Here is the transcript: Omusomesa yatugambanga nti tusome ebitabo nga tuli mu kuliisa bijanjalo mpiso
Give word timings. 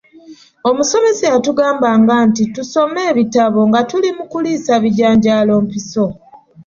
Omusomesa 0.69 1.23
yatugambanga 1.33 2.13
nti 2.27 2.43
tusome 2.53 3.01
ebitabo 3.11 3.59
nga 3.69 3.81
tuli 3.89 4.09
mu 4.17 4.25
kuliisa 4.31 4.73
bijanjalo 4.83 5.53
mpiso 5.65 6.05